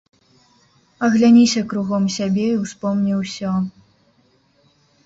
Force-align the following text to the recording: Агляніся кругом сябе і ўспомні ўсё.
Агляніся 1.07 1.61
кругом 1.75 2.09
сябе 2.17 2.47
і 2.55 2.59
ўспомні 2.63 3.13
ўсё. 3.23 3.53